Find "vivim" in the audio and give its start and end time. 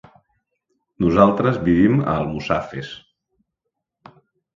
1.67-1.99